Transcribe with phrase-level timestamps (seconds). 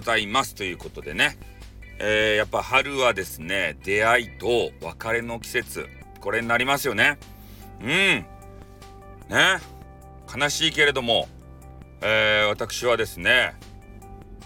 [0.00, 1.36] ございますということでね、
[1.98, 5.86] えー、やっぱ春はですね出会いと別れの季節。
[6.20, 7.18] これになりますよね。
[7.82, 7.88] うん。
[7.88, 8.26] ね。
[10.34, 11.28] 悲しいけれども、
[12.00, 13.54] えー、私はですね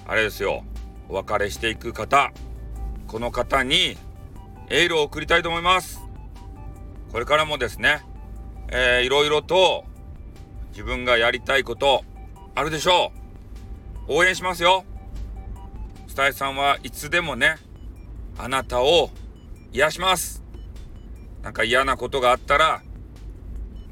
[0.09, 0.64] あれですよ。
[1.09, 2.32] お別れしていく方。
[3.07, 3.96] この方に
[4.71, 6.00] エールを送りたいと思います。
[7.12, 8.02] これからもですね、
[8.73, 9.84] えー、いろいろと
[10.71, 12.02] 自分がやりたいこと
[12.56, 13.12] あるでしょ
[14.09, 14.14] う。
[14.14, 14.84] 応援しますよ。
[16.14, 17.56] スタイさんはいつでもね
[18.38, 19.10] あなたを
[19.72, 20.45] 癒します。
[21.42, 22.84] なんか嫌なことがあったら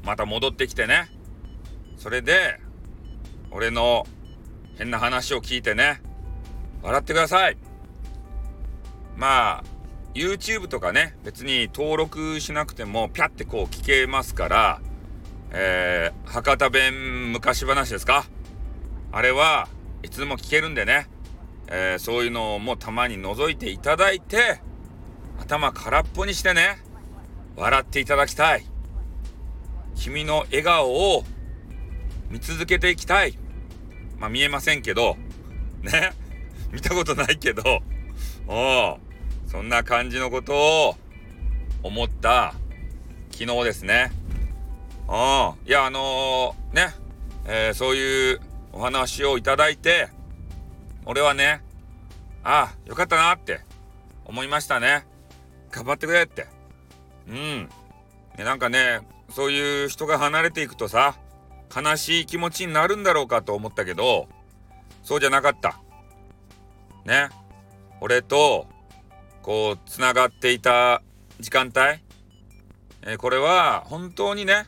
[0.05, 1.09] また戻ってきてね。
[1.97, 2.61] それで
[3.51, 4.07] 俺の
[4.77, 6.01] 変な話を聞いてね
[6.81, 7.57] 笑ってください。
[9.17, 9.63] まあ
[10.13, 14.81] YouTube とかね別に登録しなくてもピャってこう聞けますから
[15.51, 18.23] えー、博多弁昔話ですか？
[19.11, 19.67] あれは
[20.03, 21.09] いつでも聞けるんでね、
[21.67, 24.61] えー、そういうのもたまに覗いていただいて
[25.39, 26.79] 頭空っぽにしてね
[27.55, 28.65] 笑っていただきたい。
[29.95, 31.23] 君の笑顔を
[32.29, 33.37] 見続けていきたい。
[34.17, 35.17] まあ見えませんけど
[35.81, 36.13] ね？
[36.71, 37.83] 見たことないけど
[38.47, 38.97] お
[39.45, 40.55] そんな感じのこと
[40.89, 40.97] を
[41.83, 42.55] 思った
[43.31, 44.11] 昨日ですね。
[45.07, 46.95] うんいやあのー、ね、
[47.45, 50.09] えー、そういうお話をいただいて
[51.05, 51.61] 俺はね
[52.43, 53.61] ああよかったなって
[54.25, 55.05] 思いましたね。
[55.71, 56.47] 頑張ってくれって。
[57.27, 57.69] うん。
[58.37, 61.15] なんかねそういう人が離れていくとさ
[61.75, 64.27] 悲しい気持ちになるんだろうかと思ったけど
[65.03, 65.79] そうじゃなかった。
[67.05, 67.29] ね。
[68.01, 68.67] 俺と
[69.41, 71.01] こうつながっていた
[71.39, 71.79] 時間帯、
[73.01, 74.65] えー、これは本当にね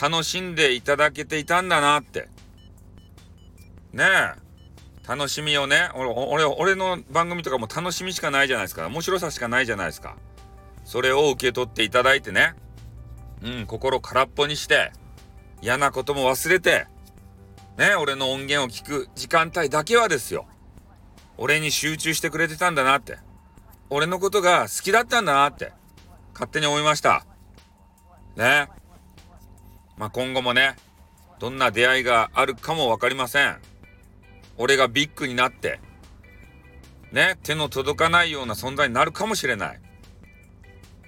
[0.00, 2.28] 楽しんでいただけていたんだなって。
[3.92, 4.04] ね。
[4.04, 4.49] え
[5.08, 5.90] 楽しみをね。
[5.94, 8.86] 俺俺の番組とかも楽しみしかないじゃないですか。
[8.86, 10.16] 面白さしかないじゃないですか。
[10.84, 12.54] それを受け取っていただいてね。
[13.42, 14.92] うん心空っぽにして
[15.62, 16.86] 嫌なことも忘れて
[17.78, 20.46] ね俺の音源を聞く時間帯だけはですよ。
[21.38, 23.18] 俺に集中してくれてたんだなって。
[23.88, 25.72] 俺のことが好きだったんだなって
[26.34, 27.24] 勝手に思いました。
[28.36, 28.68] ね。
[29.96, 30.76] まあ今後もね
[31.40, 33.58] どんな出会いがあるかも分かりません。
[34.62, 35.80] 俺がビッグになって
[37.12, 39.80] ね手の届かないような存在になるかもしれない。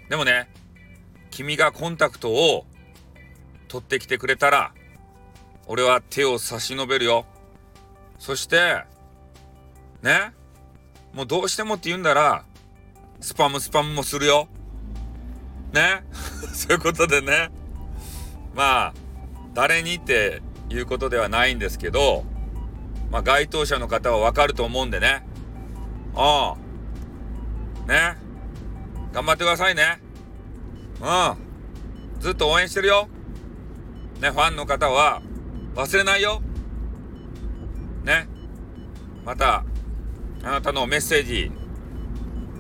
[0.08, 0.48] でもね
[1.30, 2.64] 君がコンタクトを
[3.68, 4.72] 取ってきてくれたら
[5.66, 7.26] 俺は手を差し伸べるよ。
[8.18, 8.84] そして
[10.00, 10.32] ね
[11.12, 12.46] もうどうしてもって言うんだら
[13.20, 14.48] スパムスパムもするよ。
[15.74, 16.04] ね
[16.54, 17.50] そういうことでね。
[18.54, 18.94] まあ
[19.52, 22.24] 誰にっていうことではないんですけど
[23.12, 25.22] まあ該当者の方はわかると思うんでね。
[26.14, 27.86] ああ。
[27.86, 28.16] ね。
[29.12, 30.00] 頑張ってくださいね。
[30.98, 32.20] うん。
[32.20, 33.08] ずっと応援してるよ。
[34.22, 35.20] ねファンの方は
[35.74, 36.40] 忘れないよ。
[38.02, 38.28] ね。
[39.26, 39.66] また
[40.42, 41.52] あなたのメッセージ。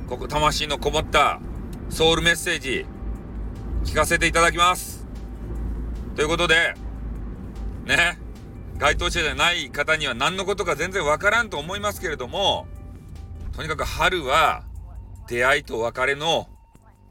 [0.06, 1.40] ここ魂のこもった
[1.88, 2.84] ソウルメッセージ
[3.84, 5.06] 聞かせていただきます。
[6.14, 6.74] ということで
[7.86, 8.21] ね。
[8.82, 12.66] 該当者じゃない方には何のことか全然わからんと思いますけれども
[13.52, 14.64] とにかく春は
[15.28, 16.48] 出会いと別れの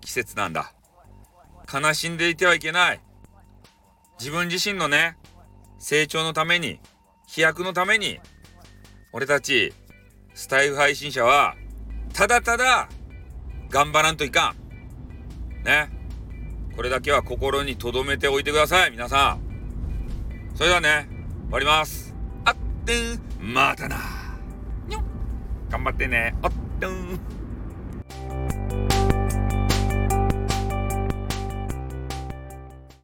[0.01, 0.73] 季節なんだ。
[1.71, 2.99] 悲しんでいてはいけない。
[4.19, 5.15] 自分自身のね
[5.79, 6.81] 成長のために
[7.25, 8.19] 飛躍のために
[9.13, 9.73] 俺たち
[10.33, 11.55] スタイフ配信者は
[12.13, 12.89] ただただ
[13.69, 14.53] 頑張らんといか
[15.61, 15.63] ん。
[15.63, 15.89] ね。
[16.75, 20.57] これだけは心に留めておいてください皆さん。
[20.57, 21.20] それではね
[21.51, 22.15] 終わります。
[22.45, 23.97] あってまたな。
[25.69, 26.33] 頑張ってね。
[26.41, 27.19] あってん